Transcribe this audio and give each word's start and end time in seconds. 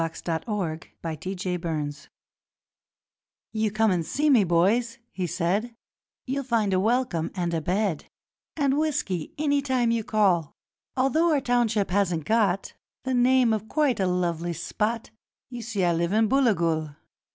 Hay 0.01 0.07
and 0.25 0.43
Hell 0.47 0.61
and 0.63 0.87
Booligal 1.03 2.07
'You 3.53 3.69
come 3.69 3.91
and 3.91 4.03
see 4.03 4.31
me, 4.31 4.43
boys,' 4.43 4.97
he 5.11 5.27
said; 5.27 5.75
'You'll 6.25 6.41
find 6.43 6.73
a 6.73 6.79
welcome 6.79 7.29
and 7.35 7.53
a 7.53 7.61
bed 7.61 8.05
And 8.57 8.79
whisky 8.79 9.35
any 9.37 9.61
time 9.61 9.91
you 9.91 10.03
call; 10.03 10.55
Although 10.97 11.31
our 11.31 11.39
township 11.39 11.91
hasn't 11.91 12.25
got 12.25 12.73
The 13.03 13.13
name 13.13 13.53
of 13.53 13.67
quite 13.69 13.99
a 13.99 14.07
lively 14.07 14.53
spot 14.53 15.11
You 15.51 15.61
see, 15.61 15.83
I 15.83 15.93
live 15.93 16.13
in 16.13 16.27
Booligal. 16.27 16.95